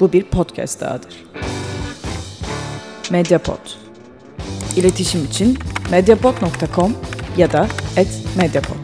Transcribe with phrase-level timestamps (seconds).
[0.00, 1.24] bu bir podcast dahadır.
[3.10, 3.58] Mediapod.
[4.76, 5.58] İletişim için
[5.90, 6.96] mediapod.com
[7.36, 7.68] ya da
[8.36, 8.76] @mediapod.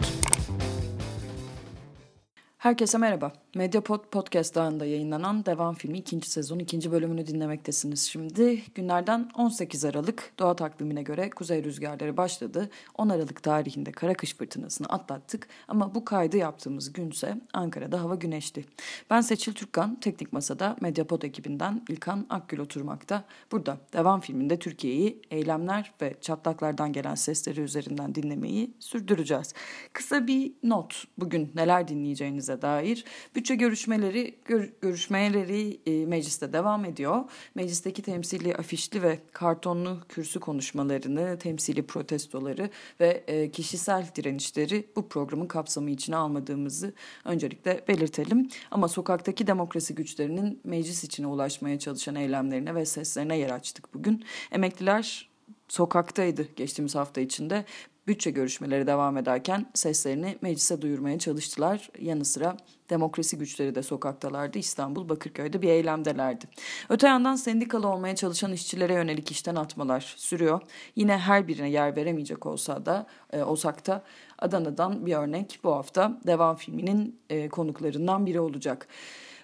[2.57, 3.40] Herkese merhaba.
[3.55, 8.63] Mediapod Podcast ağında yayınlanan Devam filmi ikinci sezon ikinci bölümünü dinlemektesiniz şimdi.
[8.75, 12.69] Günlerden 18 Aralık doğa takvimine göre kuzey rüzgarları başladı.
[12.97, 18.65] 10 Aralık tarihinde kara kış fırtınasını atlattık ama bu kaydı yaptığımız günse Ankara'da hava güneşli.
[19.09, 23.23] Ben Seçil Türkkan, Teknik Masa'da Mediapod ekibinden İlkan Akgül oturmakta.
[23.51, 29.53] Burada Devam filminde Türkiye'yi eylemler ve çatlaklardan gelen sesleri üzerinden dinlemeyi sürdüreceğiz.
[29.93, 33.05] Kısa bir not bugün neler dinleyeceğinize dair.
[33.41, 37.23] Bütçe görüşmeleri gör, görüşmeleri e, mecliste devam ediyor.
[37.55, 42.69] Meclisteki temsili afişli ve kartonlu kürsü konuşmalarını, temsili protestoları
[42.99, 46.93] ve e, kişisel direnişleri bu programın kapsamı içine almadığımızı
[47.25, 48.49] öncelikle belirtelim.
[48.71, 54.25] Ama sokaktaki demokrasi güçlerinin meclis içine ulaşmaya çalışan eylemlerine ve seslerine yer açtık bugün.
[54.51, 55.29] Emekliler
[55.67, 57.65] sokaktaydı geçtiğimiz hafta içinde
[58.07, 61.89] bütçe görüşmeleri devam ederken seslerini meclise duyurmaya çalıştılar.
[61.99, 62.57] Yanı sıra
[62.89, 64.57] demokrasi güçleri de sokaktalardı.
[64.59, 66.45] İstanbul Bakırköy'de bir eylemdelerdi.
[66.89, 70.61] Öte yandan sendikalı olmaya çalışan işçilere yönelik işten atmalar sürüyor.
[70.95, 74.03] Yine her birine yer veremeyecek olsa da e, olsak da
[74.39, 78.87] Adana'dan bir örnek bu hafta Devam filminin e, konuklarından biri olacak.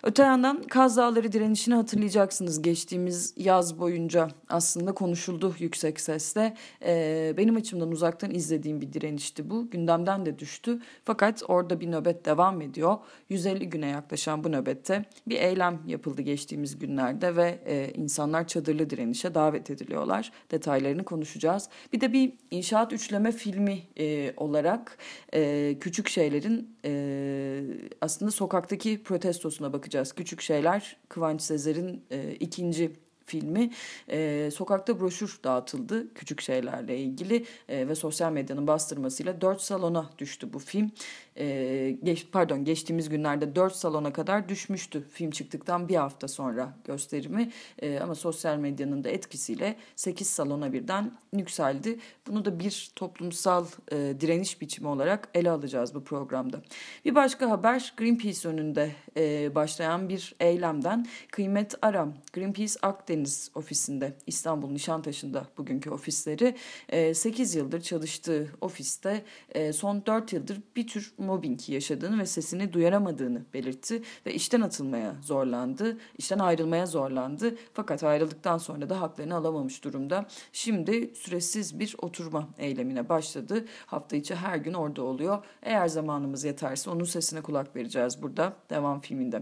[0.04, 2.62] Öte yandan Kaz Dağları direnişini hatırlayacaksınız.
[2.62, 6.54] Geçtiğimiz yaz boyunca aslında konuşuldu yüksek sesle.
[6.86, 9.70] Ee, benim açımdan uzaktan izlediğim bir direnişti bu.
[9.70, 10.80] Gündemden de düştü.
[11.06, 12.98] Fakat orada bir nöbet devam ediyor.
[13.30, 19.36] 150 güne yaklaşan bu nöbette bir eylem yapıldı geçtiğimiz günlerde ve e, insanlar çadırlı direnişe
[19.36, 20.32] davet ediliyorlar.
[20.52, 21.70] Detaylarını konuşacağız.
[21.94, 24.98] Bir de bir inşaat üçleme filmi e, olarak
[25.34, 27.62] e, küçük şeylerin e,
[28.02, 29.87] aslında sokaktaki protestosuna bakacağız.
[30.16, 32.94] Küçük şeyler Kıvanç Sezer'in e, ikinci
[33.28, 33.70] filmi
[34.10, 40.54] e, sokakta broşür dağıtıldı küçük şeylerle ilgili e, ve sosyal medyanın bastırmasıyla dört salona düştü
[40.54, 40.92] bu film
[41.40, 47.52] e, geç, pardon geçtiğimiz günlerde 4 salona kadar düşmüştü film çıktıktan bir hafta sonra gösterimi
[47.82, 52.00] e, ama sosyal medyanın da etkisiyle 8 salona birden yükseldi.
[52.28, 56.62] Bunu da bir toplumsal e, direniş biçimi olarak ele alacağız bu programda.
[57.06, 63.17] Bir başka haber Greenpeace önünde e, başlayan bir eylemden Kıymet Aram Greenpeace Akdeniz
[63.56, 66.56] ofisinde İstanbul Nişantaşı'nda bugünkü ofisleri
[66.90, 72.74] e, 8 yıldır çalıştığı ofiste e, son 4 yıldır bir tür mobbing yaşadığını ve sesini
[72.74, 77.56] duyaramadığını belirtti ve işten atılmaya zorlandı, işten ayrılmaya zorlandı.
[77.74, 80.26] Fakat ayrıldıktan sonra da haklarını alamamış durumda.
[80.52, 83.66] Şimdi süresiz bir oturma eylemine başladı.
[83.86, 85.46] Hafta içi her gün orada oluyor.
[85.62, 89.42] Eğer zamanımız yeterse onun sesine kulak vereceğiz burada devam filminde.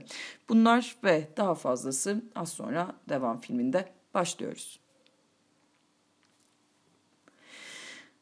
[0.50, 3.65] Bunlar ve daha fazlası az sonra devam filminde
[4.14, 4.80] başlıyoruz.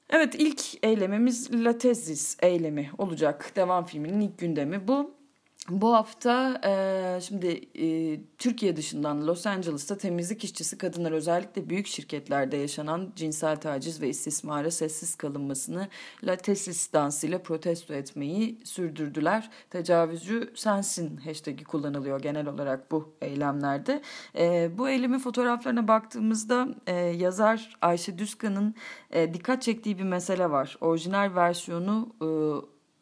[0.09, 3.51] Evet ilk eylemimiz Latezis eylemi olacak.
[3.55, 5.22] Devam filminin ilk gündemi bu.
[5.69, 12.57] Bu hafta e, şimdi e, Türkiye dışından Los Angeles'ta temizlik işçisi kadınlar özellikle büyük şirketlerde
[12.57, 15.87] yaşanan cinsel taciz ve istismara sessiz kalınmasını
[16.23, 19.49] La Tesis dansıyla protesto etmeyi sürdürdüler.
[19.69, 24.01] Tecavüzcü sensin hashtag'i kullanılıyor genel olarak bu eylemlerde.
[24.37, 28.75] E, bu eylemin fotoğraflarına baktığımızda e, yazar Ayşe Düzkan'ın
[29.11, 30.77] e, dikkat çektiği bir mesele var.
[30.81, 32.27] Orijinal versiyonu e,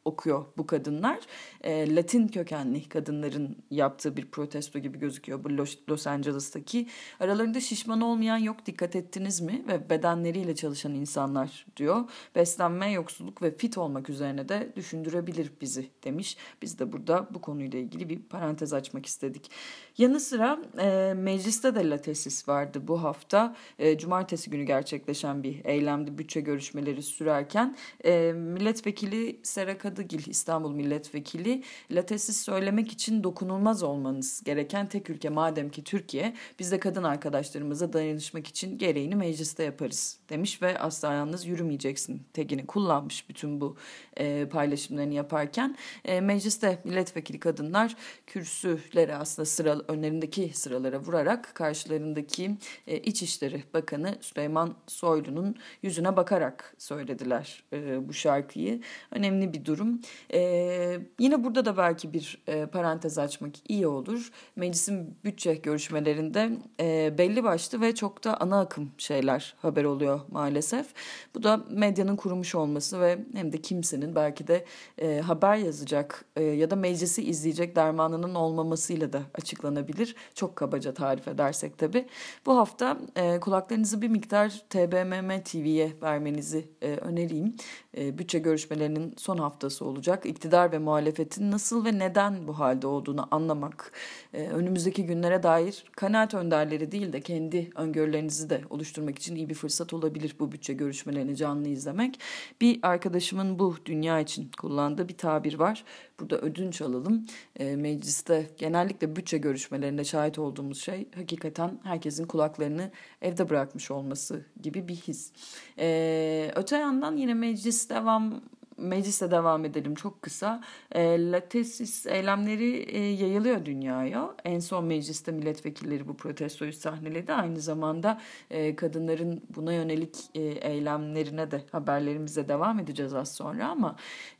[0.05, 1.19] okuyor bu kadınlar.
[1.61, 6.87] E, Latin kökenli kadınların yaptığı bir protesto gibi gözüküyor bu Los, Los Angeles'taki.
[7.19, 9.63] Aralarında şişman olmayan yok dikkat ettiniz mi?
[9.67, 12.09] Ve bedenleriyle çalışan insanlar diyor.
[12.35, 16.37] Beslenme, yoksulluk ve fit olmak üzerine de düşündürebilir bizi demiş.
[16.61, 19.51] Biz de burada bu konuyla ilgili bir parantez açmak istedik.
[19.97, 23.55] Yanı sıra e, mecliste de latesis vardı bu hafta.
[23.79, 27.75] E, cumartesi günü gerçekleşen bir eylemdi bütçe görüşmeleri sürerken.
[28.05, 35.69] E, milletvekili Sera Kadıgil İstanbul milletvekili latesis söylemek için dokunulmaz olmanız gereken tek ülke madem
[35.69, 41.45] ki Türkiye biz de kadın arkadaşlarımıza dayanışmak için gereğini mecliste yaparız demiş ve asla yalnız
[41.45, 43.77] yürümeyeceksin tegini kullanmış bütün bu
[44.17, 45.77] e, paylaşımlarını yaparken.
[46.05, 47.95] E, mecliste milletvekili kadınlar
[48.27, 52.57] kürsülere aslında sıra önlerindeki sıralara vurarak karşılarındaki
[52.87, 58.81] e, İçişleri Bakanı Süleyman Soylu'nun yüzüne bakarak söylediler e, bu şarkıyı.
[59.11, 59.99] Önemli bir durum diyorum.
[60.33, 64.31] Ee, yine burada da belki bir e, parantez açmak iyi olur.
[64.55, 66.49] Meclisin bütçe görüşmelerinde
[66.79, 70.87] e, belli başlı ve çok da ana akım şeyler haber oluyor maalesef.
[71.35, 74.65] Bu da medyanın kurumuş olması ve hem de kimsenin belki de
[74.97, 80.15] e, haber yazacak e, ya da meclisi izleyecek dermanının olmamasıyla da açıklanabilir.
[80.35, 82.05] Çok kabaca tarif edersek tabii.
[82.45, 87.55] Bu hafta e, kulaklarınızı bir miktar TBMM TV'ye vermenizi e, önereyim.
[87.97, 90.25] E, bütçe görüşmelerinin son haftası olacak.
[90.25, 93.91] İktidar ve muhalefetin nasıl ve neden bu halde olduğunu anlamak,
[94.33, 99.55] e, önümüzdeki günlere dair kanaat önderleri değil de kendi öngörülerinizi de oluşturmak için iyi bir
[99.55, 102.19] fırsat olabilir bu bütçe görüşmelerini canlı izlemek.
[102.61, 105.83] Bir arkadaşımın bu dünya için kullandığı bir tabir var.
[106.21, 107.25] Burada ödünç alalım.
[107.59, 112.91] E, mecliste genellikle bütçe görüşmelerinde şahit olduğumuz şey hakikaten herkesin kulaklarını
[113.21, 115.31] evde bırakmış olması gibi bir his.
[115.79, 118.41] E, öte yandan yine meclis devam
[118.77, 120.61] mecliste devam edelim çok kısa.
[120.91, 124.35] E, Latesis eylemleri e, yayılıyor dünyaya.
[124.45, 127.33] En son mecliste milletvekilleri bu protestoyu sahneledi.
[127.33, 133.95] Aynı zamanda e, kadınların buna yönelik e, eylemlerine de haberlerimize devam edeceğiz az sonra ama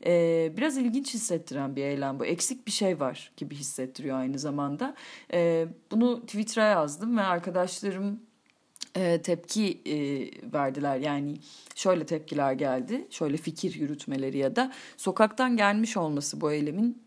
[0.06, 2.24] e, biraz ilginç hissettiren bir eylem bu.
[2.24, 4.94] Eksik bir şey var gibi hissettiriyor aynı zamanda.
[5.32, 8.20] E, bunu Twitter'a yazdım ve arkadaşlarım
[8.96, 9.96] e, tepki e,
[10.52, 10.96] verdiler.
[10.96, 11.36] Yani
[11.74, 17.02] şöyle tepkiler geldi, şöyle fikir yürütmeleri ya da sokaktan gelmiş olması bu eylemin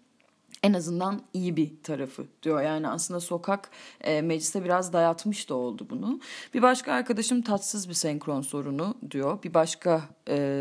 [0.66, 2.62] en azından iyi bir tarafı diyor.
[2.62, 3.70] Yani aslında sokak
[4.02, 6.20] e, mecliste biraz dayatmış da oldu bunu.
[6.54, 9.44] Bir başka arkadaşım tatsız bir senkron sorunu diyor.
[9.44, 10.55] Bir başka e,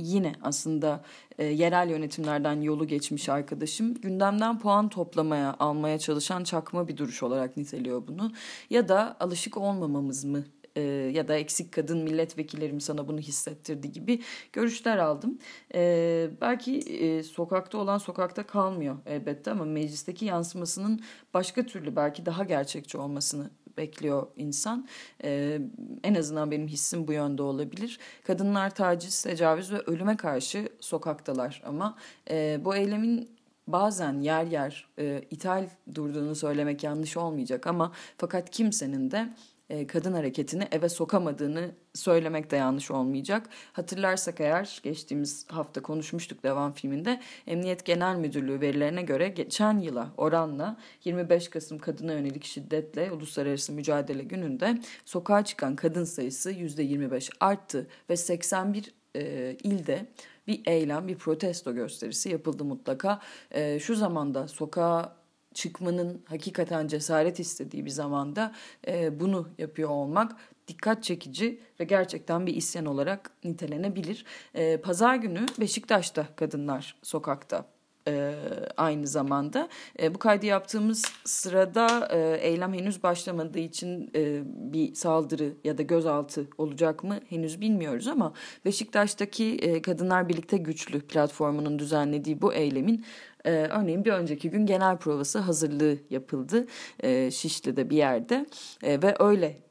[0.00, 1.04] yine aslında
[1.38, 7.56] e, yerel yönetimlerden yolu geçmiş arkadaşım gündemden puan toplamaya almaya çalışan çakma bir duruş olarak
[7.56, 8.32] niteliyor bunu.
[8.70, 10.44] Ya da alışık olmamamız mı
[10.76, 10.80] e,
[11.14, 14.22] ya da eksik kadın milletvekillerim sana bunu hissettirdi gibi
[14.52, 15.38] görüşler aldım.
[15.74, 21.00] E, belki e, sokakta olan sokakta kalmıyor elbette ama meclisteki yansımasının
[21.34, 24.88] başka türlü belki daha gerçekçi olmasını bekliyor insan.
[25.24, 25.60] Ee,
[26.04, 27.98] en azından benim hissim bu yönde olabilir.
[28.26, 31.96] Kadınlar taciz, tecavüz ve ölüme karşı sokaktalar ama
[32.30, 39.10] e, bu eylemin bazen yer yer e, ithal durduğunu söylemek yanlış olmayacak ama fakat kimsenin
[39.10, 39.28] de
[39.70, 43.48] e, kadın hareketini eve sokamadığını söylemek de yanlış olmayacak.
[43.72, 50.76] Hatırlarsak eğer geçtiğimiz hafta konuşmuştuk devam filminde Emniyet Genel Müdürlüğü verilerine göre geçen yıla oranla
[51.04, 58.16] 25 Kasım kadına yönelik şiddetle uluslararası mücadele gününde sokağa çıkan kadın sayısı %25 arttı ve
[58.16, 60.06] 81 e, ilde
[60.46, 63.20] bir eylem, bir protesto gösterisi yapıldı mutlaka.
[63.50, 65.16] E, şu zamanda sokağa
[65.54, 68.52] çıkmanın hakikaten cesaret istediği bir zamanda
[68.86, 70.36] e, bunu yapıyor olmak
[70.68, 74.24] dikkat çekici ve gerçekten bir isyan olarak nitelenebilir.
[74.54, 77.64] E, Pazar günü Beşiktaş'ta kadınlar sokakta
[78.08, 78.34] e,
[78.76, 79.68] aynı zamanda.
[80.02, 85.82] E, bu kaydı yaptığımız sırada e, eylem henüz başlamadığı için e, bir saldırı ya da
[85.82, 88.32] gözaltı olacak mı henüz bilmiyoruz ama
[88.64, 93.04] Beşiktaş'taki e, Kadınlar Birlikte Güçlü platformunun düzenlediği bu eylemin
[93.48, 96.66] e, örneğin bir önceki gün genel provası hazırlığı yapıldı
[97.00, 98.46] e, Şişli'de bir yerde.
[98.82, 99.67] E, ve öyle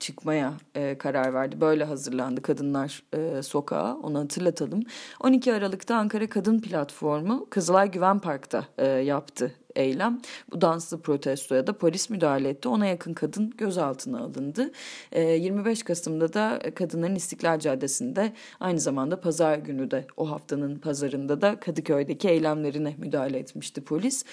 [0.00, 1.60] çıkmaya e, karar verdi.
[1.60, 4.82] Böyle hazırlandı kadınlar e, sokağa onu hatırlatalım.
[5.20, 10.20] 12 Aralık'ta Ankara Kadın Platformu Kızılay Güven Park'ta e, yaptı eylem.
[10.52, 12.68] Bu danslı protestoya da polis müdahale etti.
[12.68, 14.70] Ona yakın kadın gözaltına alındı.
[15.16, 21.60] 25 Kasım'da da Kadınların İstiklal Caddesi'nde aynı zamanda pazar günü de o haftanın pazarında da
[21.60, 24.24] Kadıköy'deki eylemlerine müdahale etmişti polis.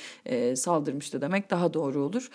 [0.55, 2.29] Saldırmıştı demek daha doğru olur.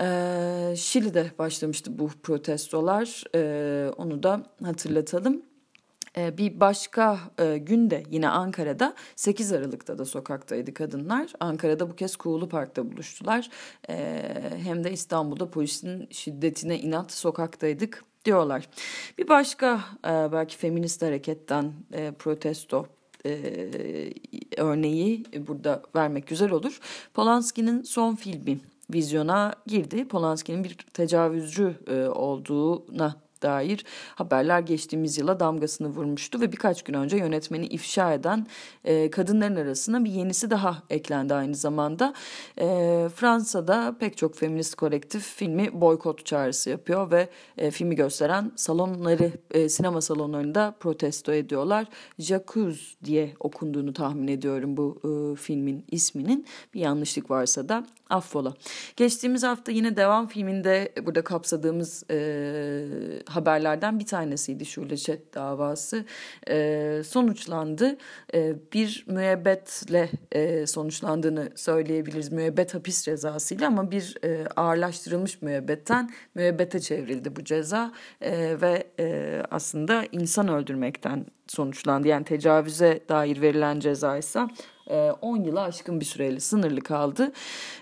[0.00, 3.24] Ee, Şili'de başlamıştı bu protestolar.
[3.34, 5.42] Ee, onu da hatırlatalım.
[6.16, 11.32] Ee, bir başka e, günde yine Ankara'da 8 Aralık'ta da sokaktaydı kadınlar.
[11.40, 13.50] Ankara'da bu kez Kuğulu Park'ta buluştular.
[14.64, 18.68] Hem de İstanbul'da polisin şiddetine inat sokaktaydık diyorlar.
[19.18, 22.86] Bir başka e, belki feminist hareketten e, protesto
[24.56, 26.80] örneği burada vermek güzel olur.
[27.14, 28.60] Polanski'nin son filmi
[28.90, 30.08] vizyona girdi.
[30.08, 37.16] Polanski'nin bir tecavüzcü e, olduğuna dair haberler geçtiğimiz yıla damgasını vurmuştu ve birkaç gün önce
[37.16, 38.46] yönetmeni ifşa eden
[38.84, 42.14] e, kadınların arasına bir yenisi daha eklendi aynı zamanda.
[42.58, 42.66] E,
[43.14, 49.68] Fransa'da pek çok feminist kolektif filmi boykot çağrısı yapıyor ve e, filmi gösteren salonları, e,
[49.68, 51.86] sinema salonlarında protesto ediyorlar.
[52.18, 56.46] Jacuz diye okunduğunu tahmin ediyorum bu e, filmin isminin.
[56.74, 58.54] Bir yanlışlık varsa da affola.
[58.96, 62.16] Geçtiğimiz hafta yine devam filminde burada kapsadığımız e,
[63.28, 66.04] haberlerden bir tanesiydi Şule Çet davası.
[66.48, 67.96] E, sonuçlandı.
[68.34, 72.32] E, bir müebbetle e, sonuçlandığını söyleyebiliriz.
[72.32, 77.92] Müebbet hapis cezasıyla ama bir e, ağırlaştırılmış müebbetten müebbete çevrildi bu ceza.
[78.20, 82.08] E, ve e, aslında insan öldürmekten sonuçlandı.
[82.08, 84.40] Yani tecavüze dair verilen ceza ise
[84.90, 87.32] 10 yıla aşkın bir süreyle sınırlı kaldı.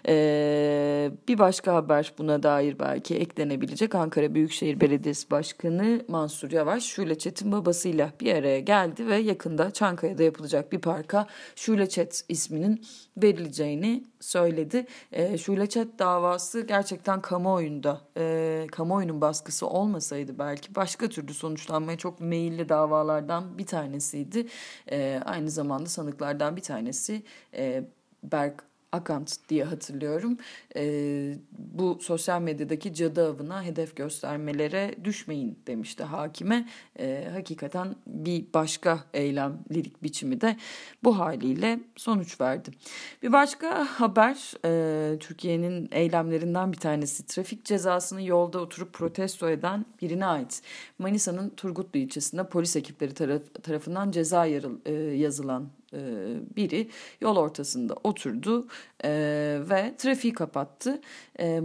[0.09, 7.19] E, bir başka haber buna dair belki eklenebilecek Ankara Büyükşehir Belediyesi Başkanı Mansur Yavaş Şule
[7.19, 12.85] Çet'in babasıyla bir araya geldi ve yakında Çankaya'da yapılacak bir parka Şule Çet isminin
[13.17, 14.87] verileceğini söyledi.
[15.13, 22.21] E, Şule Çet davası gerçekten kamuoyunda, e, kamuoyunun baskısı olmasaydı belki başka türlü sonuçlanmaya çok
[22.21, 24.47] meyilli davalardan bir tanesiydi.
[25.25, 26.92] Aynı zamanda sanıklardan bir tanesi
[27.55, 27.85] e,
[28.23, 30.39] Berk Akant diye hatırlıyorum.
[30.77, 36.69] E, bu sosyal medyadaki cadı avına hedef göstermelere düşmeyin demişti hakime.
[36.99, 40.57] E, hakikaten bir başka eylem lirik biçimi de
[41.05, 42.71] bu haliyle sonuç verdi.
[43.23, 50.27] Bir başka haber e, Türkiye'nin eylemlerinden bir tanesi trafik cezasını yolda oturup protesto eden birine
[50.27, 50.63] ait.
[50.99, 55.69] Manisa'nın Turgutlu ilçesinde polis ekipleri taraf, tarafından ceza yarıl, e, yazılan
[56.57, 56.89] biri
[57.21, 58.67] yol ortasında oturdu
[59.05, 59.11] e,
[59.71, 61.01] ve trafiği kapattı.
[61.41, 61.61] E,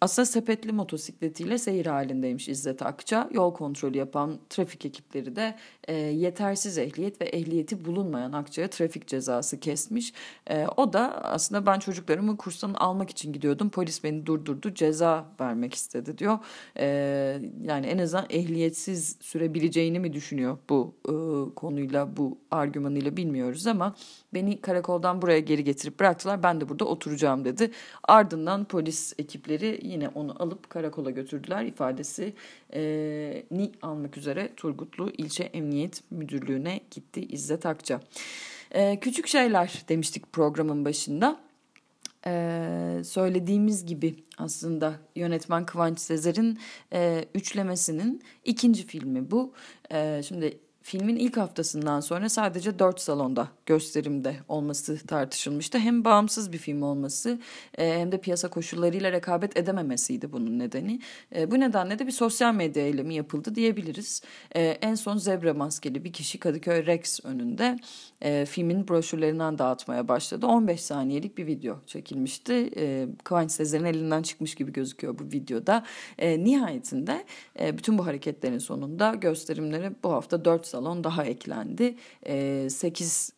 [0.00, 3.28] aslında sepetli motosikletiyle seyir halindeymiş İzzet Akça.
[3.32, 5.54] Yol kontrolü yapan trafik ekipleri de
[5.88, 10.12] e, yetersiz ehliyet ve ehliyeti bulunmayan Akça'ya trafik cezası kesmiş.
[10.50, 13.70] E, o da aslında ben çocuklarımı kurstan almak için gidiyordum.
[13.70, 16.38] Polis beni durdurdu ceza vermek istedi diyor.
[16.78, 16.86] E,
[17.62, 21.14] yani en azından ehliyetsiz sürebileceğini mi düşünüyor bu e,
[21.54, 23.94] konuyla bu argümanıyla bilmiyoruz ama
[24.34, 26.42] beni karakoldan buraya geri getirip bıraktılar.
[26.42, 27.70] Ben de burada oturacağım dedi.
[28.04, 31.64] Ardından polis ekipleri yine onu alıp karakola götürdüler.
[31.64, 32.34] ifadesi
[32.74, 32.80] e,
[33.50, 38.00] ni almak üzere Turgutlu İlçe Emniyet Müdürlüğü'ne gitti İzzet Akça.
[38.70, 41.48] E, küçük şeyler demiştik programın başında.
[42.26, 46.58] Ee, söylediğimiz gibi aslında yönetmen Kıvanç Sezer'in
[46.92, 49.52] e, üçlemesinin ikinci filmi bu.
[49.92, 50.58] E, şimdi
[50.88, 55.78] filmin ilk haftasından sonra sadece dört salonda gösterimde olması tartışılmıştı.
[55.78, 57.38] Hem bağımsız bir film olması
[57.78, 61.00] e, hem de piyasa koşullarıyla rekabet edememesiydi bunun nedeni.
[61.36, 64.22] E, bu nedenle de bir sosyal medya eylemi yapıldı diyebiliriz.
[64.54, 67.78] E, en son zebra maskeli bir kişi Kadıköy Rex önünde
[68.46, 70.46] filmin broşürlerinden dağıtmaya başladı.
[70.46, 72.70] 15 saniyelik bir video çekilmişti.
[73.24, 75.84] Kıvanç Sezer'in elinden çıkmış gibi gözüküyor bu videoda.
[76.18, 77.24] Nihayetinde
[77.60, 81.96] bütün bu hareketlerin sonunda gösterimlere bu hafta 4 salon daha eklendi.
[82.70, 83.32] 8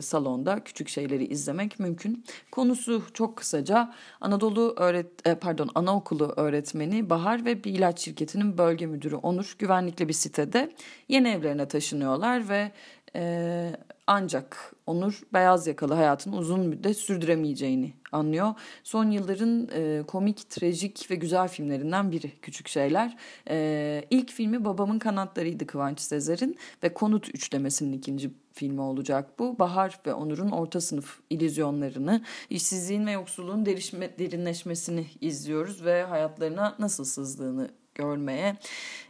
[0.00, 2.24] salonda küçük şeyleri izlemek mümkün.
[2.50, 8.86] Konusu çok kısaca Anadolu öğret e, pardon anaokulu öğretmeni Bahar ve bir ilaç şirketinin bölge
[8.86, 10.72] müdürü Onur güvenlikli bir sitede
[11.08, 12.72] yeni evlerine taşınıyorlar ve
[13.16, 13.72] e,
[14.06, 18.54] ancak Onur beyaz yakalı hayatını uzun müddet sürdüremeyeceğini anlıyor.
[18.82, 23.16] Son yılların e, komik, trajik ve güzel filmlerinden biri Küçük Şeyler.
[23.50, 29.58] E, ilk filmi Babamın Kanatlarıydı Kıvanç Sezer'in ve Konut üçlemesinin ikinci filmi olacak bu.
[29.58, 37.04] Bahar ve Onur'un orta sınıf ilizyonlarını, işsizliğin ve yoksulluğun derişme, derinleşmesini izliyoruz ve hayatlarına nasıl
[37.04, 38.56] sızdığını görmeye,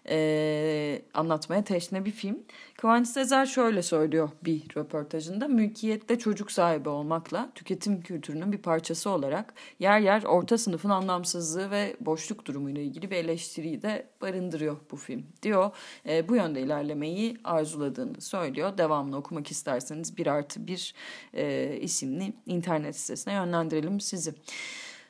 [0.09, 2.39] e, anlatmaya teşne bir film.
[2.79, 5.49] Kıvanç Sezer şöyle söylüyor bir röportajında.
[5.49, 11.97] Mülkiyette çocuk sahibi olmakla tüketim kültürünün bir parçası olarak yer yer orta sınıfın anlamsızlığı ve
[12.01, 15.71] boşluk durumuyla ilgili bir eleştiriyi de barındırıyor bu film diyor.
[16.09, 18.79] E, bu yönde ilerlemeyi arzuladığını söylüyor.
[18.79, 20.95] Devamlı okumak isterseniz bir artı bir
[21.35, 24.35] e, isimli internet sitesine yönlendirelim sizi.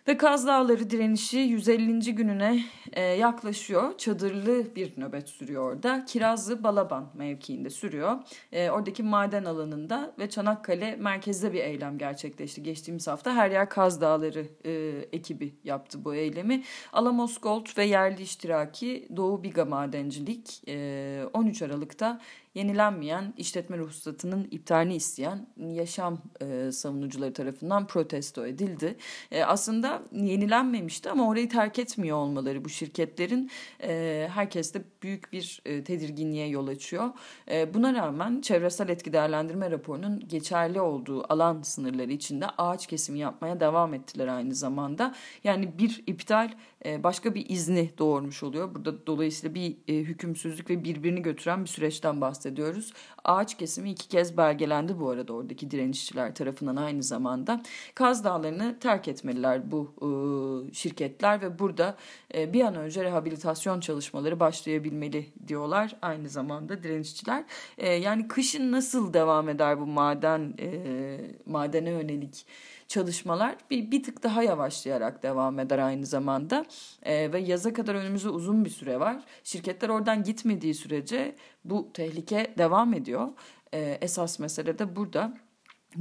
[0.09, 2.15] Ve Kaz Dağları direnişi 150.
[2.15, 3.99] gününe e, yaklaşıyor.
[3.99, 6.05] Çadırlı bir nöbet sürüyor orada.
[6.05, 8.19] Kirazlı Balaban mevkiinde sürüyor.
[8.53, 12.63] E, oradaki maden alanında ve Çanakkale merkezde bir eylem gerçekleşti.
[12.63, 14.73] Geçtiğimiz hafta her yer Kaz Dağları e,
[15.13, 16.63] ekibi yaptı bu eylemi.
[16.93, 22.21] Alamos Gold ve yerli iştiraki Doğu Biga Madencilik e, 13 Aralık'ta
[22.55, 28.97] yenilenmeyen işletme ruhsatının iptalini isteyen yaşam e, savunucuları tarafından protesto edildi.
[29.31, 33.51] E, aslında yenilenmemişti ama orayı terk etmiyor olmaları bu şirketlerin
[33.83, 37.11] e, herkeste büyük bir e, tedirginliğe yol açıyor.
[37.51, 43.61] E, buna rağmen çevresel etki değerlendirme raporunun geçerli olduğu alan sınırları içinde ağaç kesimi yapmaya
[43.61, 45.15] devam ettiler aynı zamanda.
[45.45, 46.51] Yani bir iptal
[46.85, 48.75] başka bir izni doğurmuş oluyor.
[48.75, 52.93] Burada dolayısıyla bir e, hükümsüzlük ve birbirini götüren bir süreçten bahsediyoruz.
[53.25, 57.63] Ağaç kesimi iki kez belgelendi bu arada oradaki direnişçiler tarafından aynı zamanda.
[57.95, 61.97] Kaz Dağları'nı terk etmeliler bu e, şirketler ve burada
[62.35, 67.45] e, bir an önce rehabilitasyon çalışmaları başlayabilmeli diyorlar aynı zamanda direnişçiler.
[67.79, 72.47] E, yani kışın nasıl devam eder bu maden e, madene yönelik
[72.93, 76.65] çalışmalar bir, bir tık daha yavaşlayarak devam eder aynı zamanda.
[77.03, 79.23] E, ve yaza kadar önümüzde uzun bir süre var.
[79.45, 83.29] Şirketler oradan gitmediği sürece bu tehlike devam ediyor.
[83.75, 85.35] E, esas mesele de burada.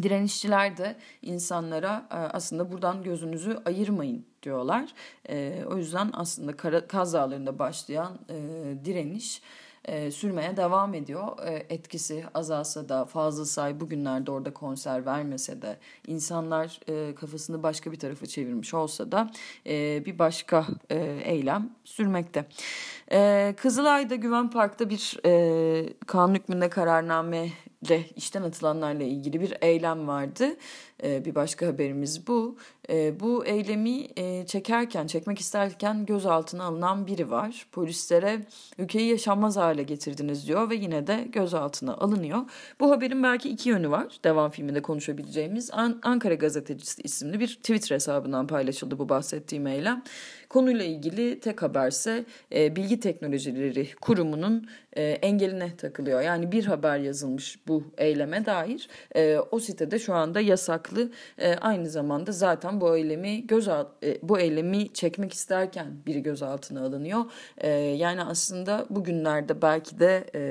[0.01, 4.93] Direnişçiler de insanlara e, aslında buradan gözünüzü ayırmayın diyorlar.
[5.29, 6.57] E, o yüzden aslında
[6.87, 8.35] Kaz Dağları'nda başlayan e,
[8.85, 9.41] direniş
[9.85, 11.47] e, sürmeye devam ediyor.
[11.47, 17.91] E, etkisi azalsa da fazla say bugünlerde orada konser vermese de insanlar e, kafasını başka
[17.91, 19.31] bir tarafa çevirmiş olsa da
[19.67, 22.45] e, bir başka e, eylem sürmekte.
[23.11, 27.49] E, Kızılay'da Güven Park'ta bir e, kanun hükmünde kararname
[27.89, 30.55] de işten atılanlarla ilgili bir eylem vardı.
[31.03, 32.57] Ee, bir başka haberimiz bu.
[32.91, 37.65] Ee, bu eylemi e, çekerken, çekmek isterken gözaltına alınan biri var.
[37.71, 38.41] Polislere
[38.77, 42.39] ülkeyi yaşanmaz hale getirdiniz diyor ve yine de gözaltına alınıyor.
[42.79, 44.07] Bu haberin belki iki yönü var.
[44.23, 45.71] Devam filminde konuşabileceğimiz
[46.03, 50.03] Ankara Gazetecisi isimli bir Twitter hesabından paylaşıldı bu bahsettiğim eylem.
[50.49, 56.21] Konuyla ilgili tek haberse e, Bilgi Teknolojileri Kurumu'nun e, engeline takılıyor.
[56.21, 58.87] Yani bir haber yazılmış bu eyleme dair.
[59.15, 61.11] E, o sitede şu anda yasaklı.
[61.37, 63.83] E, aynı zamanda zaten bu eylemi göz e,
[64.23, 67.25] bu eylemi çekmek isterken biri gözaltına alınıyor.
[67.57, 70.41] E, yani aslında bugünlerde belki de e,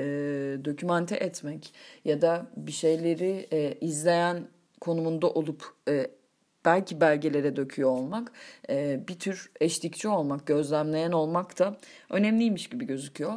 [0.65, 1.73] dokümante etmek
[2.05, 4.43] ya da bir şeyleri e, izleyen
[4.81, 5.63] konumunda olup
[6.65, 8.31] belki belgelere döküyor olmak,
[9.07, 11.77] bir tür eşlikçi olmak, gözlemleyen olmak da
[12.09, 13.33] önemliymiş gibi gözüküyor.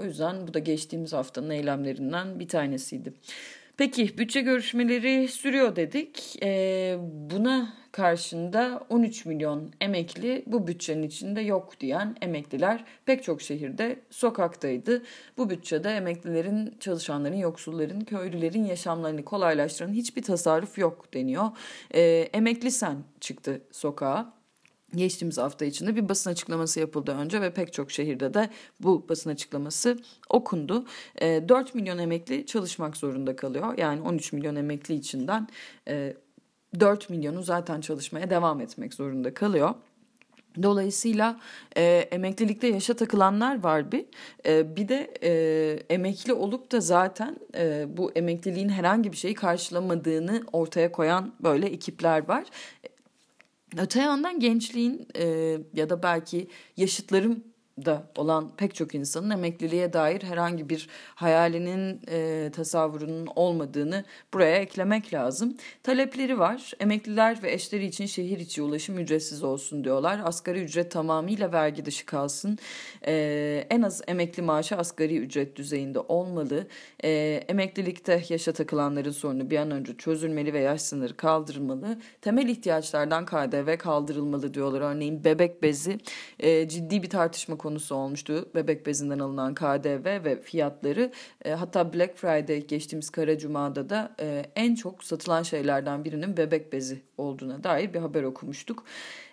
[0.00, 3.12] O yüzden bu da geçtiğimiz haftanın eylemlerinden bir tanesiydi.
[3.76, 6.38] Peki bütçe görüşmeleri sürüyor dedik.
[6.42, 14.00] E, buna karşında 13 milyon emekli bu bütçenin içinde yok diyen emekliler pek çok şehirde
[14.10, 15.02] sokaktaydı.
[15.38, 21.50] Bu bütçede emeklilerin, çalışanların, yoksulların, köylülerin yaşamlarını kolaylaştıran hiçbir tasarruf yok deniyor.
[21.94, 22.00] E,
[22.32, 24.33] emekli sen çıktı sokağa
[24.96, 29.30] geçtiğimiz hafta içinde bir basın açıklaması yapıldı önce ve pek çok şehirde de bu basın
[29.30, 29.98] açıklaması
[30.30, 30.86] okundu.
[31.16, 33.78] E, ee, 4 milyon emekli çalışmak zorunda kalıyor.
[33.78, 35.48] Yani 13 milyon emekli içinden
[35.88, 36.16] e,
[36.80, 39.74] 4 milyonu zaten çalışmaya devam etmek zorunda kalıyor.
[40.62, 41.40] Dolayısıyla
[41.76, 44.04] e, emeklilikte yaşa takılanlar var bir.
[44.46, 50.42] E, bir de e, emekli olup da zaten e, bu emekliliğin herhangi bir şeyi karşılamadığını
[50.52, 52.44] ortaya koyan böyle ekipler var.
[53.78, 57.44] Öte yandan gençliğin e, ya da belki yaşıtlarım
[57.78, 65.14] da olan pek çok insanın emekliliğe dair herhangi bir hayalinin, e, tasavvurunun olmadığını buraya eklemek
[65.14, 65.56] lazım.
[65.82, 66.72] Talepleri var.
[66.80, 70.20] Emekliler ve eşleri için şehir içi ulaşım ücretsiz olsun diyorlar.
[70.24, 72.58] Asgari ücret tamamıyla vergi dışı kalsın.
[73.06, 76.66] E, en az emekli maaşı asgari ücret düzeyinde olmalı.
[77.04, 77.10] E,
[77.48, 81.98] emeklilikte yaşa takılanların sorunu bir an önce çözülmeli ve yaş sınırı kaldırılmalı.
[82.20, 84.80] Temel ihtiyaçlardan KDV kaldırılmalı diyorlar.
[84.80, 85.98] Örneğin bebek bezi
[86.40, 88.48] e, ciddi bir tartışma konusu olmuştu.
[88.54, 91.12] Bebek bezinden alınan KDV ve fiyatları
[91.44, 96.72] e, hatta Black Friday geçtiğimiz Kara Cuma'da da e, en çok satılan şeylerden birinin bebek
[96.72, 98.84] bezi olduğuna dair bir haber okumuştuk.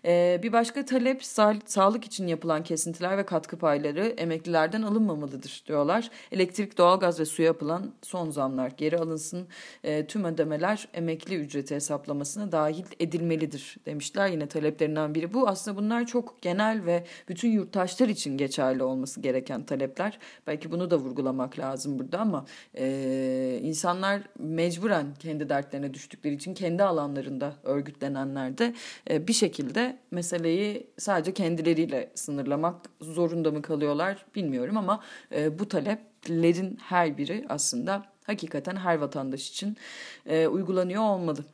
[0.05, 6.11] E, bir başka talep sa sağlık için yapılan kesintiler ve katkı payları emeklilerden alınmamalıdır diyorlar.
[6.31, 9.47] Elektrik, doğalgaz ve suya yapılan son zamlar geri alınsın.
[9.83, 14.27] E, tüm ödemeler emekli ücreti hesaplamasına dahil edilmelidir demişler.
[14.27, 15.47] Yine taleplerinden biri bu.
[15.47, 20.19] Aslında bunlar çok genel ve bütün yurttaşlar için geçerli olması gereken talepler.
[20.47, 22.45] Belki bunu da vurgulamak lazım burada ama
[22.77, 28.73] e, insanlar mecburen kendi dertlerine düştükleri için kendi alanlarında örgütlenenler de
[29.09, 35.03] bir şekilde meseleyi sadece kendileriyle sınırlamak zorunda mı kalıyorlar bilmiyorum ama
[35.35, 39.77] e, bu taleplerin her biri aslında hakikaten her vatandaş için
[40.25, 41.45] e, uygulanıyor olmalı.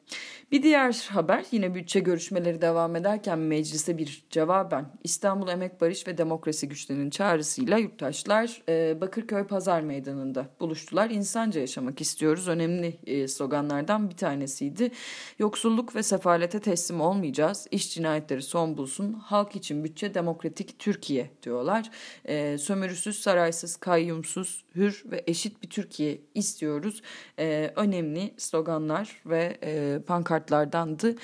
[0.51, 6.17] Bir diğer haber yine bütçe görüşmeleri devam ederken meclise bir cevaben İstanbul Emek Barış ve
[6.17, 11.09] Demokrasi Güçlerinin çağrısıyla yurttaşlar e, Bakırköy Pazar Meydanı'nda buluştular.
[11.09, 14.91] İnsanca yaşamak istiyoruz önemli e, sloganlardan bir tanesiydi.
[15.39, 17.67] Yoksulluk ve sefalete teslim olmayacağız.
[17.71, 19.13] İş cinayetleri son bulsun.
[19.13, 21.91] Halk için bütçe demokratik Türkiye diyorlar.
[22.25, 26.21] E, sömürüsüz, saraysız, kayyumsuz, hür ve eşit bir Türkiye
[26.57, 27.01] istiyoruz.
[27.39, 31.15] E, önemli sloganlar ve e, pankartlardandı.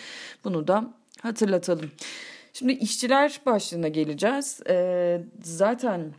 [0.43, 1.91] Bunu da hatırlatalım.
[2.54, 4.62] Şimdi işçiler başlığına geleceğiz.
[4.69, 6.13] E, zaten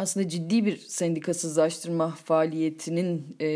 [0.00, 3.46] aslında ciddi bir sendikasızlaştırma faaliyetinin e,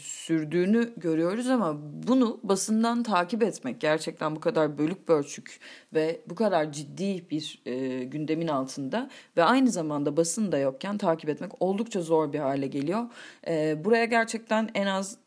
[0.00, 1.76] sürdüğünü görüyoruz ama
[2.08, 5.60] bunu basından takip etmek gerçekten bu kadar bölük bölçük
[5.94, 11.30] ve bu kadar ciddi bir e, gündemin altında ve aynı zamanda basın da yokken takip
[11.30, 13.02] etmek oldukça zor bir hale geliyor.
[13.48, 15.18] E, buraya gerçekten en az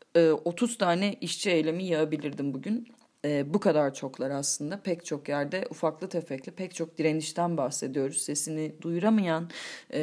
[0.44, 2.88] 30 tane işçi eylemi yağabilirdim bugün
[3.24, 8.22] e, bu kadar çoklar aslında pek çok yerde ufaklı tefekli pek çok direnişten bahsediyoruz.
[8.22, 9.50] Sesini duyuramayan
[9.92, 10.00] e,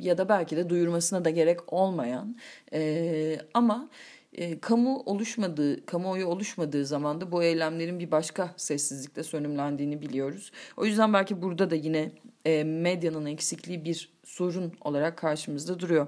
[0.00, 2.36] ya da belki de duyurmasına da gerek olmayan
[2.72, 3.88] e, ama
[4.32, 10.52] e, kamu oluşmadığı, kamuoyu oluşmadığı zaman da bu eylemlerin bir başka sessizlikte sönümlendiğini biliyoruz.
[10.76, 12.12] O yüzden belki burada da yine
[12.44, 16.06] e, medyanın eksikliği bir sorun olarak karşımızda duruyor.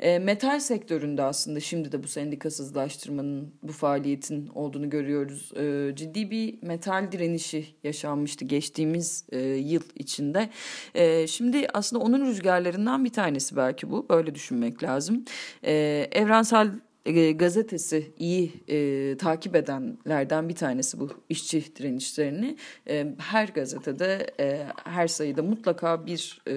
[0.00, 5.52] E, metal sektöründe aslında şimdi de bu sendikasızlaştırmanın, bu faaliyetin olduğunu görüyoruz.
[5.56, 10.50] E, ciddi bir metal direnişi yaşanmıştı geçtiğimiz e, yıl içinde.
[10.94, 14.06] E, şimdi aslında onun rüzgarlarından bir tanesi belki bu.
[14.08, 15.24] Böyle düşünmek lazım.
[15.64, 15.72] E,
[16.12, 16.70] evrensel
[17.06, 22.56] e, gazetesi iyi e, takip edenlerden bir tanesi bu işçi direnişlerini.
[22.88, 26.54] E, her gazetede e, her sayıda mutlaka bir e,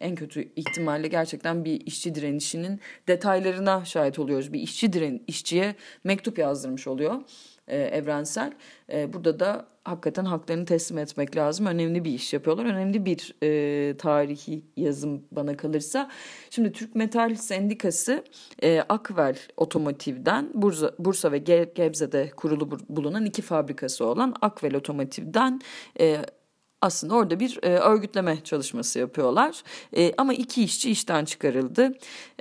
[0.00, 4.52] en kötü ihtimalle gerçekten bir işçi direnişinin detaylarına şahit oluyoruz.
[4.52, 5.74] Bir işçi diren işçiye
[6.04, 7.20] mektup yazdırmış oluyor
[7.68, 8.52] e, evrensel.
[8.92, 11.66] E, burada da hakikaten haklarını teslim etmek lazım.
[11.66, 12.64] Önemli bir iş yapıyorlar.
[12.64, 16.10] Önemli bir e, tarihi yazım bana kalırsa.
[16.50, 18.24] Şimdi Türk Metal Sendikası
[18.62, 21.38] e, Akvel Otomotiv'den Bursa, Bursa ve
[21.74, 25.60] Gebze'de kurulu bulunan iki fabrikası olan Akvel Otomotiv'den
[26.00, 26.18] e,
[26.84, 29.62] aslında orada bir e, örgütleme çalışması yapıyorlar.
[29.96, 31.92] E, ama iki işçi işten çıkarıldı.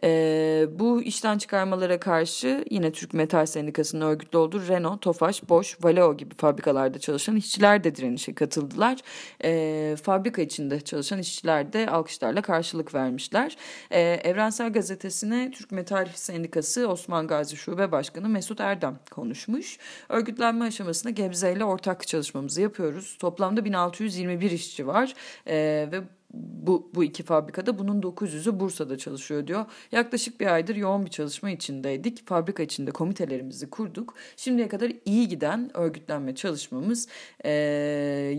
[0.03, 6.17] E, bu işten çıkarmalara karşı yine Türk Metal Sendikası'nın örgütlü olduğu Renault, Tofaş, Bosch, Valeo
[6.17, 8.99] gibi fabrikalarda çalışan işçiler de direnişe katıldılar.
[9.43, 13.57] E, fabrika içinde çalışan işçiler de alkışlarla karşılık vermişler.
[13.91, 19.77] E, Evrensel Gazetesi'ne Türk Metal Sendikası Osman Gazi Şube Başkanı Mesut Erdem konuşmuş.
[20.09, 23.17] Örgütlenme aşamasında Gebze ile ortak çalışmamızı yapıyoruz.
[23.19, 25.13] Toplamda 1620 21 işçi var
[25.47, 26.01] e, ve
[26.33, 29.65] bu, bu iki fabrikada bunun 900'ü Bursa'da çalışıyor diyor.
[29.91, 32.27] Yaklaşık bir aydır yoğun bir çalışma içindeydik.
[32.27, 34.15] Fabrika içinde komitelerimizi kurduk.
[34.37, 37.07] Şimdiye kadar iyi giden örgütlenme çalışmamız
[37.45, 37.51] e,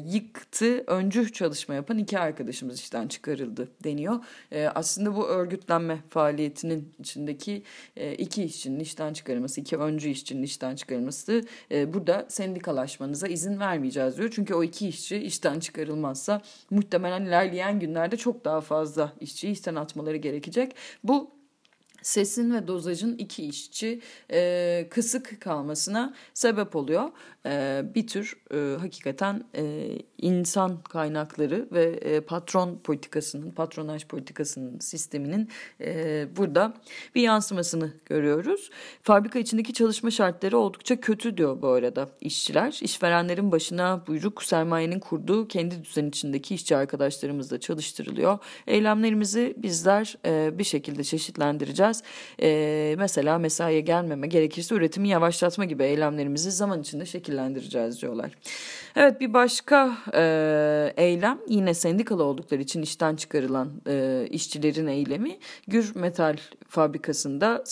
[0.07, 0.85] yıktı.
[0.87, 4.21] Öncü çalışma yapan iki arkadaşımız işten çıkarıldı deniyor.
[4.53, 7.63] E, aslında bu örgütlenme faaliyetinin içindeki
[7.97, 14.17] e, iki işçinin işten çıkarılması, iki öncü işçinin işten çıkarılması e, burada sendikalaşmanıza izin vermeyeceğiz
[14.19, 14.31] diyor.
[14.35, 20.17] Çünkü o iki işçi işten çıkarılmazsa muhtemelen ilerleyen günlerde çok daha fazla işçi işten atmaları
[20.17, 20.75] gerekecek.
[21.05, 21.31] Bu
[22.03, 27.11] sesin ve dozajın iki işçi e, kısık kalmasına sebep oluyor.
[27.47, 35.49] E, bir tür e, hakikaten e, insan kaynakları ve e, patron politikasının, patronaj politikasının sisteminin
[36.37, 36.75] burada
[37.15, 38.71] bir yansımasını görüyoruz.
[39.03, 42.79] Fabrika içindeki çalışma şartları oldukça kötü diyor bu arada işçiler.
[42.83, 48.39] İşverenlerin başına buyruk sermayenin kurduğu kendi düzen içindeki işçi arkadaşlarımızla çalıştırılıyor.
[48.67, 50.17] Eylemlerimizi bizler
[50.59, 52.03] bir şekilde çeşitlendireceğiz.
[52.99, 58.33] Mesela mesaiye gelmeme gerekirse üretimi yavaşlatma gibi eylemlerimizi zaman içinde şekillendireceğiz diyorlar.
[58.97, 65.95] Evet bir başka e, eylem yine sendikalı oldukları için işten çıkarılan e, işçilerin eylemi Gür
[65.95, 66.37] Metal
[66.69, 67.63] Fabrikası'nda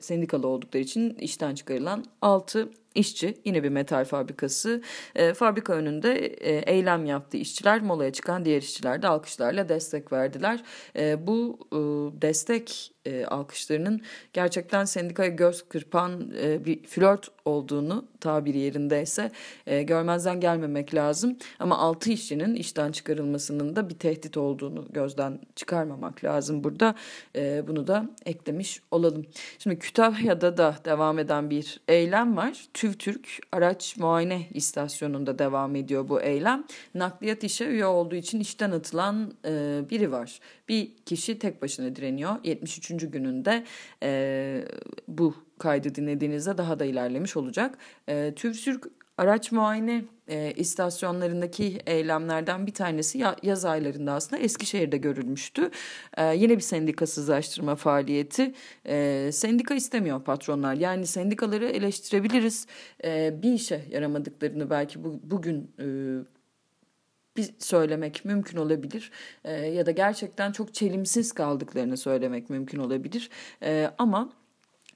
[0.00, 4.82] sendikalı oldukları için işten çıkarılan 6 işçi yine bir metal fabrikası
[5.14, 10.62] e, fabrika önünde e, eylem yaptı işçiler molaya çıkan diğer işçiler de alkışlarla destek verdiler.
[10.96, 11.78] E, bu e,
[12.22, 14.00] destek e, alkışlarının
[14.32, 19.30] gerçekten sendikaya göz kırpan e, bir flört olduğunu tabiri yerindeyse
[19.66, 21.36] e, görmezden gelmemek lazım.
[21.58, 26.94] Ama altı işçinin işten çıkarılmasının da bir tehdit olduğunu gözden çıkarmamak lazım burada.
[27.36, 29.26] E, bunu da eklemiş olalım.
[29.58, 32.66] Şimdi Kütahya'da da devam eden bir eylem var.
[32.78, 36.64] TÜVTÜRK araç muayene istasyonunda devam ediyor bu eylem.
[36.94, 40.40] Nakliyat işe üye olduğu için işten atılan e, biri var.
[40.68, 42.36] Bir kişi tek başına direniyor.
[42.44, 42.88] 73.
[43.10, 43.64] gününde
[44.02, 44.64] e,
[45.08, 47.78] bu kaydı dinlediğinizde daha da ilerlemiş olacak.
[48.08, 48.86] E, TÜVTÜRK
[49.18, 55.70] araç muayene e, istasyonlarındaki eylemlerden bir tanesi ya, yaz aylarında aslında Eskişehir'de görülmüştü.
[56.16, 58.54] E, yine bir sendikasızlaştırma faaliyeti.
[58.86, 60.74] E, sendika istemiyor patronlar.
[60.74, 62.66] Yani sendikaları eleştirebiliriz.
[63.04, 65.86] E, bir işe yaramadıklarını belki bu, bugün e,
[67.36, 69.10] bir söylemek mümkün olabilir
[69.44, 73.30] e, ya da gerçekten çok çelimsiz kaldıklarını söylemek mümkün olabilir
[73.62, 74.32] e, ama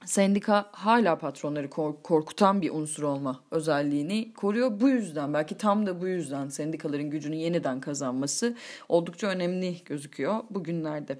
[0.05, 1.69] sendika hala patronları
[2.03, 4.79] korkutan bir unsur olma özelliğini koruyor.
[4.79, 8.55] Bu yüzden belki tam da bu yüzden sendikaların gücünü yeniden kazanması
[8.89, 11.17] oldukça önemli gözüküyor bugünlerde.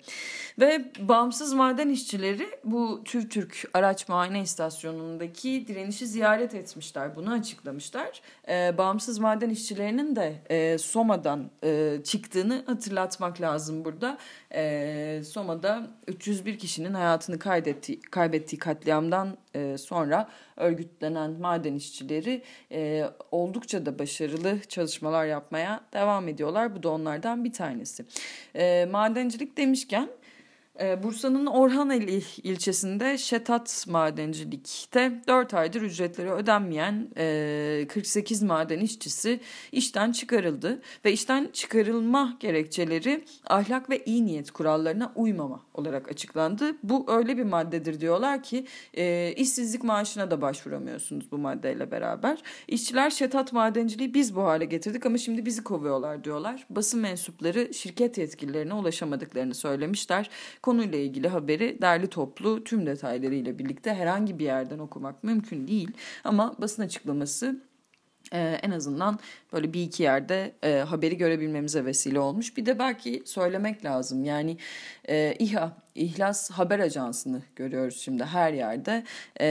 [0.59, 7.15] Ve bağımsız maden işçileri bu TÜVTÜRK araç muayene istasyonundaki direnişi ziyaret etmişler.
[7.15, 8.21] Bunu açıklamışlar.
[8.49, 14.17] Ee, bağımsız maden işçilerinin de e, Soma'dan e, çıktığını hatırlatmak lazım burada.
[14.53, 23.85] E, Soma'da 301 kişinin hayatını kaybettiği, kaybettiği katliamdan e, sonra örgütlenen maden işçileri e, oldukça
[23.85, 26.75] da başarılı çalışmalar yapmaya devam ediyorlar.
[26.75, 28.05] Bu da onlardan bir tanesi.
[28.55, 30.09] E, madencilik demişken
[30.79, 37.09] Bursa'nın Orhaneli ilçesinde Şetat Madencilik'te 4 aydır ücretleri ödenmeyen
[37.87, 39.39] 48 e, maden işçisi
[39.71, 46.75] işten çıkarıldı ve işten çıkarılma gerekçeleri ahlak ve iyi niyet kurallarına uymama olarak açıklandı.
[46.83, 52.43] Bu öyle bir maddedir diyorlar ki e, işsizlik maaşına da başvuramıyorsunuz bu maddeyle beraber.
[52.67, 56.65] İşçiler Şetat Madenciliği biz bu hale getirdik ama şimdi bizi kovuyorlar diyorlar.
[56.69, 60.29] Basın mensupları şirket yetkililerine ulaşamadıklarını söylemişler
[60.63, 65.91] konuyla ilgili haberi derli toplu tüm detaylarıyla birlikte herhangi bir yerden okumak mümkün değil.
[66.23, 67.61] Ama basın açıklaması
[68.33, 69.19] ee, en azından
[69.53, 72.57] böyle bir iki yerde e, haberi görebilmemize vesile olmuş.
[72.57, 74.57] Bir de belki söylemek lazım yani
[75.09, 79.03] e, İHA, İhlas Haber Ajansı'nı görüyoruz şimdi her yerde.
[79.41, 79.47] E,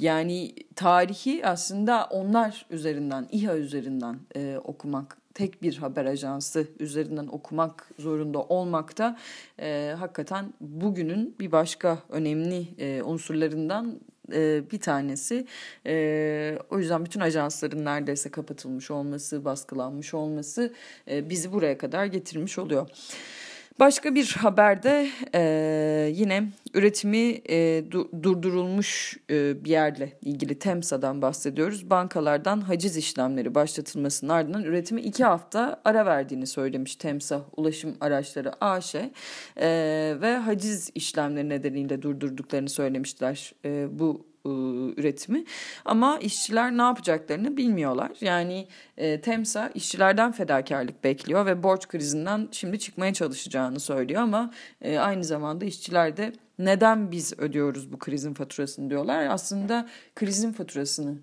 [0.00, 7.90] yani tarihi aslında onlar üzerinden, İHA üzerinden e, okumak tek bir haber ajansı üzerinden okumak
[7.98, 9.18] zorunda olmakta
[9.60, 14.00] e, hakikaten bugünün bir başka önemli e, unsurlarından
[14.32, 15.46] e, bir tanesi.
[15.86, 20.72] E, o yüzden bütün ajansların neredeyse kapatılmış olması, baskılanmış olması
[21.10, 22.88] e, bizi buraya kadar getirmiş oluyor.
[23.80, 31.90] Başka bir haberde e, yine üretimi e, du, durdurulmuş e, bir yerle ilgili TEMSA'dan bahsediyoruz.
[31.90, 38.94] Bankalardan haciz işlemleri başlatılmasının ardından üretimi iki hafta ara verdiğini söylemiş TEMSA Ulaşım Araçları AŞ
[38.94, 39.10] e,
[40.20, 44.26] ve haciz işlemleri nedeniyle durdurduklarını söylemişler e, bu
[44.96, 45.44] üretimi.
[45.84, 48.10] Ama işçiler ne yapacaklarını bilmiyorlar.
[48.20, 54.50] Yani e, TEMSA işçilerden fedakarlık bekliyor ve borç krizinden şimdi çıkmaya çalışacağını söylüyor ama
[54.82, 59.26] e, aynı zamanda işçiler de neden biz ödüyoruz bu krizin faturasını diyorlar.
[59.26, 61.18] Aslında krizin faturasını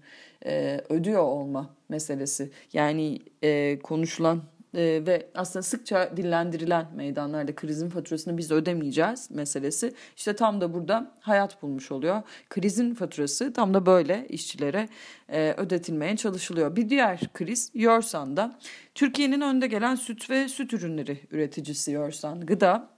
[0.46, 2.52] e, ödüyor olma meselesi.
[2.74, 4.42] Yani e, konuşulan
[4.74, 11.12] e, ve aslında sıkça dillendirilen meydanlarda krizin faturasını biz ödemeyeceğiz meselesi işte tam da burada
[11.20, 12.22] hayat bulmuş oluyor.
[12.50, 14.90] Krizin faturası tam da böyle işçilere
[15.30, 16.76] e, ödetilmeye çalışılıyor.
[16.76, 18.60] Bir diğer kriz Yorsan'da
[18.96, 22.93] Türkiye'nin önde gelen süt ve süt ürünleri üreticisi Yorsan Gıda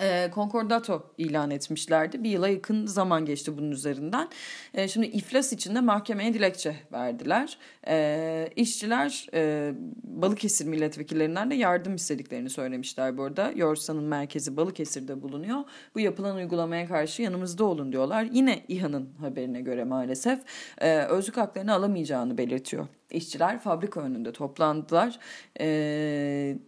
[0.00, 2.24] e, Concordato ilan etmişlerdi.
[2.24, 4.28] Bir yıla yakın zaman geçti bunun üzerinden.
[4.74, 7.58] E, şimdi iflas içinde mahkemeye dilekçe verdiler.
[7.88, 9.72] E, işçiler e,
[10.04, 13.52] Balıkesir milletvekillerinden de yardım istediklerini söylemişler bu arada.
[13.56, 15.64] Yorsa'nın merkezi Balıkesir'de bulunuyor.
[15.94, 18.28] Bu yapılan uygulamaya karşı yanımızda olun diyorlar.
[18.32, 20.40] Yine İHA'nın haberine göre maalesef
[20.78, 22.86] e, özlük haklarını alamayacağını belirtiyor.
[23.10, 25.18] İşçiler fabrika önünde toplandılar.
[25.60, 26.58] E,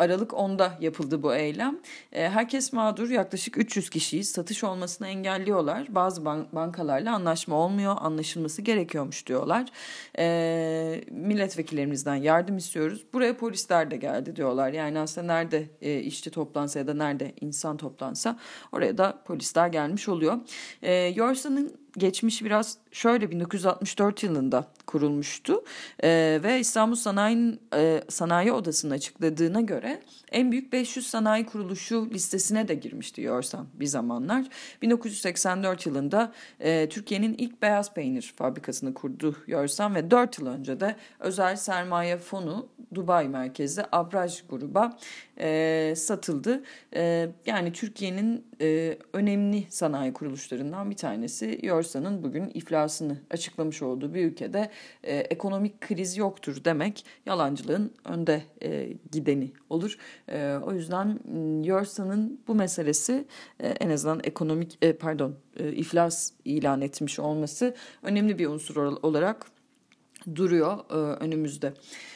[0.00, 1.78] Aralık 10'da yapıldı bu eylem.
[2.12, 4.30] E, herkes mağdur yaklaşık 300 kişiyiz.
[4.30, 5.86] Satış olmasını engelliyorlar.
[5.94, 7.96] Bazı bank bankalarla anlaşma olmuyor.
[8.00, 9.68] Anlaşılması gerekiyormuş diyorlar.
[10.18, 13.04] E, milletvekillerimizden yardım istiyoruz.
[13.12, 14.72] Buraya polisler de geldi diyorlar.
[14.72, 18.38] Yani aslında nerede e, işçi toplansa ya da nerede insan toplansa
[18.72, 20.38] oraya da polisler gelmiş oluyor.
[20.82, 25.64] E, Yorsa'nın geçmiş biraz şöyle 1964 yılında kurulmuştu
[26.02, 32.68] e, ve İstanbul Sanayi, e, Sanayi Odası'nın açıkladığına göre en büyük 500 sanayi kuruluşu listesine
[32.68, 34.48] de girmişti Yorsan bir zamanlar.
[34.82, 40.96] 1984 yılında e, Türkiye'nin ilk beyaz peynir fabrikasını kurdu Yorsan ve 4 yıl önce de
[41.18, 44.98] özel sermaye fonu Dubai merkezli Abraj gruba
[45.40, 46.62] e, satıldı.
[46.94, 54.24] E, yani Türkiye'nin e, önemli sanayi kuruluşlarından bir tanesi Yorsa'nın bugün iflasını açıklamış olduğu bir
[54.24, 54.70] ülkede
[55.02, 59.98] e, ekonomik kriz yoktur demek yalancılığın önde e, gideni olur.
[60.28, 61.18] E, o yüzden
[61.64, 63.24] Yorsa'nın bu meselesi
[63.60, 69.46] e, en azından ekonomik e, pardon e, iflas ilan etmiş olması önemli bir unsur olarak
[70.34, 71.72] duruyor e, önümüzde.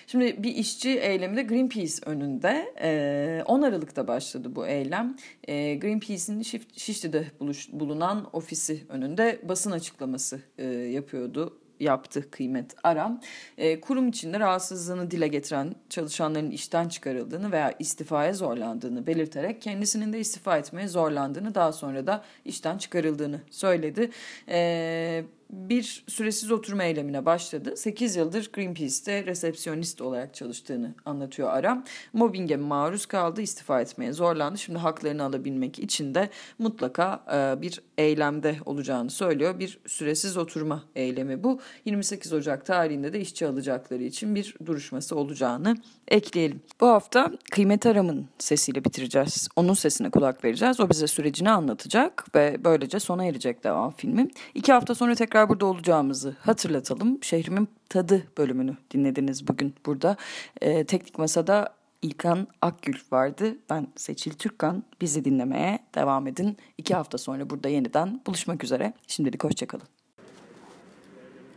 [0.06, 2.74] Şimdi bir işçi eylemi de Greenpeace önünde.
[2.82, 5.16] E, 10 Aralık'ta başladı bu eylem.
[5.48, 6.42] E, Greenpeace'in
[6.76, 13.20] Şişli'de buluş, bulunan ofisi önünde basın açıklaması e, yapıyordu yaptı Kıymet Aram.
[13.58, 20.20] E, kurum içinde rahatsızlığını dile getiren çalışanların işten çıkarıldığını veya istifaya zorlandığını belirterek kendisinin de
[20.20, 24.10] istifa etmeye zorlandığını daha sonra da işten çıkarıldığını söyledi.
[24.48, 27.76] E, bir süresiz oturma eylemine başladı.
[27.76, 31.84] 8 yıldır Greenpeace'te resepsiyonist olarak çalıştığını anlatıyor Aram.
[32.12, 34.58] Mobbinge maruz kaldı, istifa etmeye zorlandı.
[34.58, 39.58] Şimdi haklarını alabilmek için de mutlaka e, bir eylemde olacağını söylüyor.
[39.58, 41.60] Bir süresiz oturma eylemi bu.
[41.84, 45.76] 28 Ocak tarihinde de işçi alacakları için bir duruşması olacağını
[46.08, 46.60] ekleyelim.
[46.80, 49.48] Bu hafta Kıymet Aram'ın sesiyle bitireceğiz.
[49.56, 50.80] Onun sesine kulak vereceğiz.
[50.80, 54.28] O bize sürecini anlatacak ve böylece sona erecek devam filmi.
[54.54, 57.18] İki hafta sonra tekrar burada olacağımızı hatırlatalım.
[57.22, 60.16] Şehrimin Tadı bölümünü dinlediniz bugün burada.
[60.62, 63.56] Ee, Teknik Masa'da İlkan Akgül vardı.
[63.70, 64.84] Ben Seçil Türkkan.
[65.00, 66.56] Bizi dinlemeye devam edin.
[66.78, 68.92] İki hafta sonra burada yeniden buluşmak üzere.
[69.06, 69.86] Şimdilik hoşçakalın.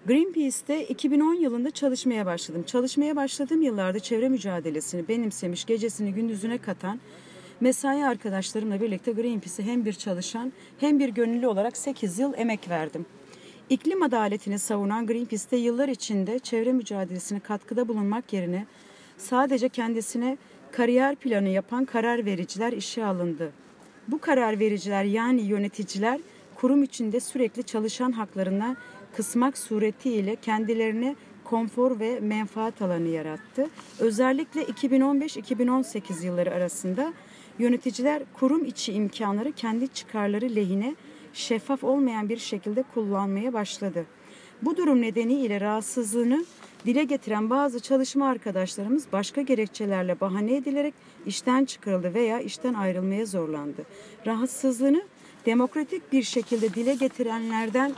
[0.07, 2.63] Greenpeace'te 2010 yılında çalışmaya başladım.
[2.67, 6.99] Çalışmaya başladığım yıllarda çevre mücadelesini benimsemiş, gecesini gündüzüne katan
[7.59, 13.05] mesai arkadaşlarımla birlikte Greenpeace'e hem bir çalışan hem bir gönüllü olarak 8 yıl emek verdim.
[13.69, 18.65] İklim adaletini savunan Greenpeace'te yıllar içinde çevre mücadelesine katkıda bulunmak yerine
[19.17, 20.37] sadece kendisine
[20.71, 23.51] kariyer planı yapan karar vericiler işe alındı.
[24.07, 26.19] Bu karar vericiler yani yöneticiler
[26.55, 28.77] kurum içinde sürekli çalışan haklarından
[29.17, 33.69] kısmak suretiyle kendilerine konfor ve menfaat alanı yarattı.
[33.99, 37.13] Özellikle 2015-2018 yılları arasında
[37.59, 40.95] yöneticiler kurum içi imkanları kendi çıkarları lehine
[41.33, 44.05] şeffaf olmayan bir şekilde kullanmaya başladı.
[44.61, 46.45] Bu durum nedeniyle rahatsızlığını
[46.85, 50.93] dile getiren bazı çalışma arkadaşlarımız başka gerekçelerle bahane edilerek
[51.25, 53.85] işten çıkarıldı veya işten ayrılmaya zorlandı.
[54.25, 55.01] Rahatsızlığını
[55.45, 57.93] demokratik bir şekilde dile getirenlerden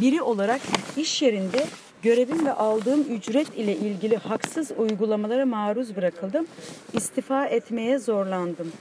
[0.00, 0.60] biri olarak
[0.96, 1.64] iş yerinde
[2.02, 6.46] görevim ve aldığım ücret ile ilgili haksız uygulamalara maruz bırakıldım.
[6.92, 8.72] İstifa etmeye zorlandım.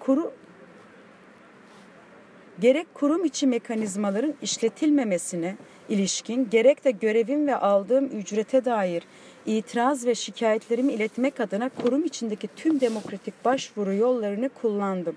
[0.00, 0.32] Kuru
[2.60, 5.56] gerek kurum içi mekanizmaların işletilmemesine
[5.88, 9.02] ilişkin gerek de görevim ve aldığım ücrete dair
[9.46, 15.16] itiraz ve şikayetlerimi iletmek adına kurum içindeki tüm demokratik başvuru yollarını kullandım.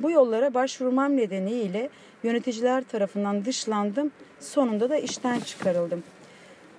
[0.00, 1.88] Bu yollara başvurmam nedeniyle
[2.22, 4.10] yöneticiler tarafından dışlandım.
[4.44, 6.02] Sonunda da işten çıkarıldım.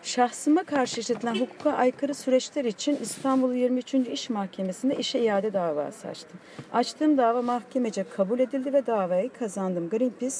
[0.04, 3.94] Şahsıma karşı işletilen hukuka aykırı süreçler için İstanbul 23.
[3.94, 6.40] İş Mahkemesi'nde işe iade davası açtım.
[6.74, 9.90] Açtığım dava mahkemece kabul edildi ve davayı kazandım.
[9.90, 10.36] Greenpeace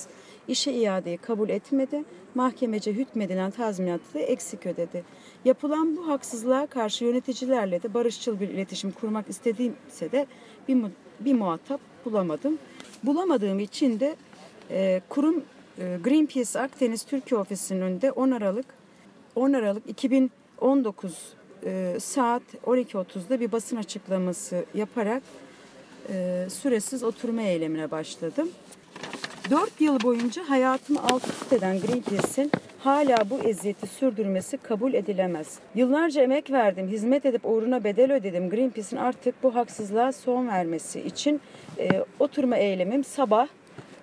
[0.48, 2.04] işe iadeyi kabul etmedi.
[2.36, 5.04] Mahkemece hükmedilen tazminatı eksik ödedi.
[5.46, 10.26] Yapılan bu haksızlığa karşı yöneticilerle de barışçıl bir iletişim kurmak istediğimse de
[10.68, 10.78] bir,
[11.20, 12.58] bir muhatap bulamadım.
[13.04, 14.16] Bulamadığım için de
[14.72, 15.44] e, kurum
[15.78, 18.66] Greenpeace Akdeniz Türkiye Ofisi'nin önünde 10 Aralık
[19.36, 21.14] 10 Aralık 2019
[21.66, 25.24] e, saat 12.30'da bir basın açıklaması yaparak
[26.10, 28.50] e, süresiz oturma eylemine başladım.
[29.52, 35.60] 4 yıl boyunca hayatımı alt üst eden Greenpeace'in hala bu eziyeti sürdürmesi kabul edilemez.
[35.76, 38.50] Yıllarca emek verdim, hizmet edip uğruna bedel ödedim.
[38.50, 41.42] Greenpeace'in artık bu haksızlığa son vermesi için
[41.80, 43.48] e, oturma eylemim sabah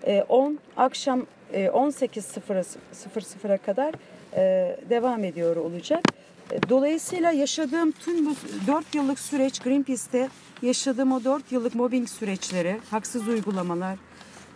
[0.07, 3.95] e, 10, akşam 18.00'a kadar
[4.37, 6.05] e, devam ediyor olacak.
[6.51, 8.35] E, dolayısıyla yaşadığım tüm bu
[8.67, 10.29] 4 yıllık süreç Greenpeace'te
[10.63, 13.99] yaşadığım o 4 yıllık mobbing süreçleri, haksız uygulamalar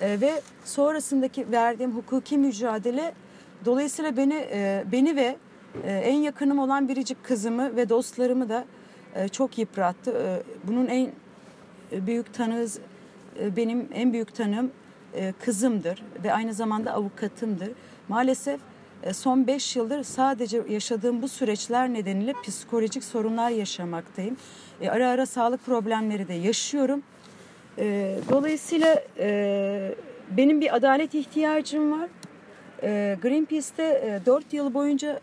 [0.00, 3.14] e, ve sonrasındaki verdiğim hukuki mücadele
[3.64, 4.46] dolayısıyla beni
[4.92, 5.36] beni ve
[5.86, 8.64] en yakınım olan biricik kızımı ve dostlarımı da
[9.32, 10.42] çok yıprattı.
[10.64, 11.10] Bunun en
[11.92, 12.66] büyük tanığı
[13.56, 14.70] benim en büyük tanım
[15.44, 17.70] kızımdır ve aynı zamanda avukatımdır.
[18.08, 18.60] Maalesef
[19.02, 24.36] e, son 5 yıldır sadece yaşadığım bu süreçler nedeniyle psikolojik sorunlar yaşamaktayım.
[24.80, 27.02] E, ara ara sağlık problemleri de yaşıyorum.
[27.78, 29.02] E, dolayısıyla
[30.30, 32.08] benim bir adalet ihtiyacım var.
[33.22, 35.20] Greenpeace'te 4 yıl boyunca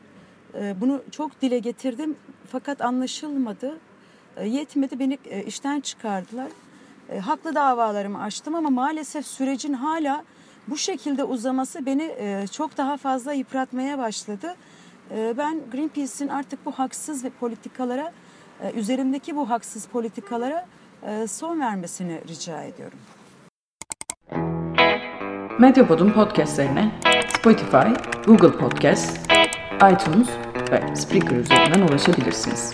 [0.82, 2.16] bunu çok dile getirdim
[2.52, 3.78] fakat anlaşılmadı.
[4.44, 6.48] Yetmedi beni işten çıkardılar.
[7.20, 10.24] Haklı davalarımı açtım ama maalesef sürecin hala
[10.68, 14.56] bu şekilde uzaması beni e, çok daha fazla yıpratmaya başladı.
[15.12, 18.12] E, ben Greenpeace'in artık bu haksız ve politikalara,
[18.62, 20.66] e, üzerimdeki bu haksız politikalara
[21.04, 23.00] e, son vermesini rica ediyorum.
[25.60, 26.92] Medyapod'un podcastlerine
[27.40, 27.88] Spotify,
[28.26, 29.20] Google Podcast,
[29.76, 30.30] iTunes
[30.72, 32.74] ve Spreaker üzerinden ulaşabilirsiniz.